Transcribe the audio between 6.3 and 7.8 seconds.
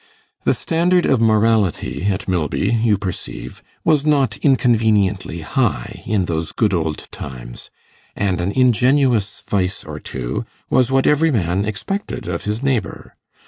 good old times,